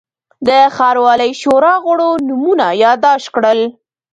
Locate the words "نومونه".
2.27-2.65